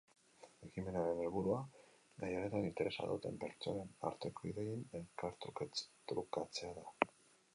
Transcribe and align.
Ekimenaren 0.67 1.19
helburua 1.25 1.57
gai 2.23 2.29
honetan 2.37 2.65
interesa 2.69 3.05
duten 3.11 3.37
pertsonen 3.43 3.93
arteko 4.11 4.49
ideien 4.53 4.83
elkartrukatzea 5.01 6.73
da. 6.81 7.11